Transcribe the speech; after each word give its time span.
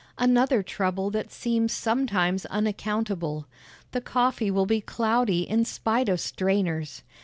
Another 0.17 0.63
trouble 0.63 1.11
that 1.11 1.31
seems 1.31 1.71
sometimes 1.73 2.47
unaccountable: 2.47 3.45
The 3.91 4.01
coffee 4.01 4.49
will 4.49 4.65
be 4.65 4.81
cloudy 4.81 5.41
in 5.47 5.63
spite 5.63 6.09
of 6.09 6.19
strainers. 6.19 7.03